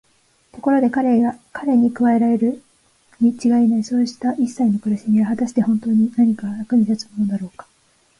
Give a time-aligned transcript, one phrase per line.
[0.51, 1.19] ところで彼
[1.77, 2.63] に加えられる
[3.19, 7.67] にちがいないそうしたいっさいの苦しみは、はたしてほんとうになんかの役に立つものだろうか。